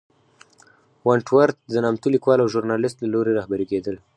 [1.07, 3.95] ونټ ورت د نامتو لیکوال او ژورنالېست له لوري رهبري کېدل.